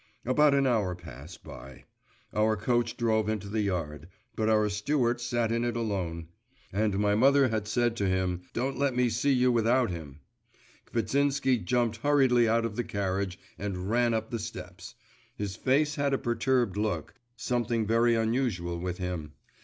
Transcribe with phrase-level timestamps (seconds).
[0.25, 1.83] About an hour passed by.
[2.33, 6.29] Our coach drove into the yard; but our steward sat in it alone.
[6.73, 10.21] And my mother had said to him 'don't let me see you without him.'
[10.91, 14.95] Kvitsinsky jumped hurriedly out of the carriage, and ran up the steps.
[15.35, 19.33] His face had a perturbed look something very unusual with him.